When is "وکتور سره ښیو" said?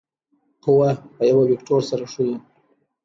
1.51-2.35